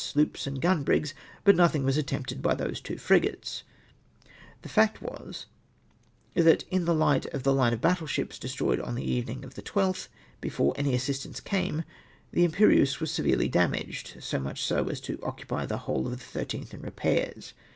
sloops 0.03 0.47
and 0.47 0.63
gun 0.63 0.81
brigs, 0.81 1.13
but 1.43 1.55
nothing 1.55 1.83
^vas 1.83 1.95
attempted 1.95 2.43
l)y 2.43 2.55
th(.)se 2.55 2.81
two 2.81 2.97
frigates." 2.97 3.61
(Jlinutes, 3.61 4.23
p. 4.23 4.31
129.) 4.61 4.61
The 4.63 4.69
fact 4.69 5.01
was, 5.03 5.45
that 6.33 6.63
in 6.71 6.85
the 6.85 6.95
light 6.95 7.31
with 7.31 7.43
the 7.43 7.53
line 7.53 7.71
oi 7.71 7.77
battle 7.77 8.07
ships 8.07 8.39
destroyed 8.39 8.79
on 8.79 8.95
the 8.95 9.03
evening 9.05 9.45
of 9.45 9.53
the 9.53 9.61
12tli, 9.61 10.07
before 10.41 10.73
any 10.75 10.95
assistance 10.95 11.39
came, 11.39 11.83
the 12.31 12.47
Iniperieuse 12.47 12.99
was 12.99 13.11
severely 13.11 13.47
damaged, 13.47 14.17
so 14.23 14.39
much 14.39 14.63
so, 14.63 14.89
as 14.89 14.99
to 15.01 15.19
occupy 15.21 15.67
the 15.67 15.77
whole 15.77 16.07
of 16.07 16.19
the 16.33 16.39
loth 16.39 16.73
in 16.73 16.81
repairs. 16.81 17.53